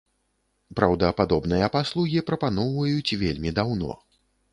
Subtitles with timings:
[0.77, 3.91] Праўда, падобныя паслугі прапаноўваюць вельмі даўно.